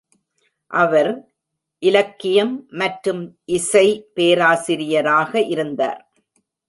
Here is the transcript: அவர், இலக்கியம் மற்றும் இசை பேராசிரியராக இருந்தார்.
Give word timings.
அவர், 0.71 1.09
இலக்கியம் 1.83 2.67
மற்றும் 2.71 3.21
இசை 3.45 3.85
பேராசிரியராக 4.13 5.41
இருந்தார். 5.47 6.01